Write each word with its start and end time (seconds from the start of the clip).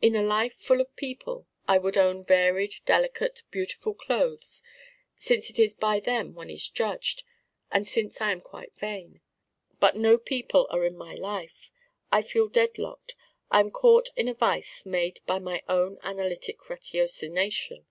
In 0.00 0.14
a 0.14 0.22
life 0.22 0.54
full 0.54 0.80
of 0.80 0.94
people 0.94 1.48
I 1.66 1.78
would 1.78 1.96
own 1.96 2.22
varied 2.24 2.74
delicate 2.86 3.42
beautiful 3.50 3.92
clothes 3.92 4.62
since 5.16 5.50
it 5.50 5.58
is 5.58 5.74
by 5.74 5.98
them 5.98 6.32
one 6.32 6.48
is 6.48 6.68
judged, 6.68 7.24
and 7.72 7.84
since 7.84 8.20
I 8.20 8.30
am 8.30 8.40
quite 8.40 8.78
vain. 8.78 9.20
But 9.80 9.96
no 9.96 10.16
people 10.16 10.68
are 10.70 10.84
in 10.84 10.96
my 10.96 11.14
life. 11.16 11.72
I 12.12 12.22
feel 12.22 12.46
deadlocked. 12.46 13.16
I 13.50 13.58
am 13.58 13.72
caught 13.72 14.10
in 14.14 14.28
a 14.28 14.34
vise 14.34 14.86
made 14.86 15.18
by 15.26 15.40
my 15.40 15.64
own 15.68 15.98
analytic 16.04 16.60
ratiocination. 16.70 17.86